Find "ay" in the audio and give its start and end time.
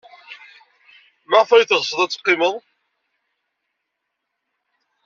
1.51-1.65